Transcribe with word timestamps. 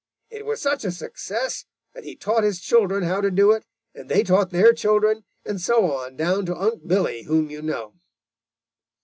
It 0.31 0.47
was 0.47 0.59
such 0.59 0.83
a 0.83 0.91
success 0.91 1.65
that 1.93 2.05
he 2.05 2.15
taught 2.15 2.43
his 2.43 2.59
children 2.59 3.03
how 3.03 3.21
to 3.21 3.29
do 3.29 3.51
it, 3.51 3.67
and 3.93 4.09
they 4.09 4.23
taught 4.23 4.49
their 4.49 4.73
children, 4.73 5.25
and 5.45 5.61
so 5.61 5.91
on 5.91 6.15
down 6.15 6.47
to 6.47 6.55
Unc' 6.59 6.87
Billy, 6.87 7.21
whom 7.21 7.51
you 7.51 7.61
know. 7.61 7.93